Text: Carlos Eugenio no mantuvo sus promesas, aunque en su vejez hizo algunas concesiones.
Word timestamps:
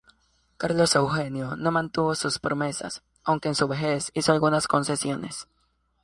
Carlos 0.57 0.95
Eugenio 0.95 1.55
no 1.57 1.69
mantuvo 1.71 2.15
sus 2.15 2.39
promesas, 2.39 3.03
aunque 3.23 3.49
en 3.49 3.53
su 3.53 3.67
vejez 3.67 4.09
hizo 4.15 4.31
algunas 4.31 4.67
concesiones. 4.67 5.47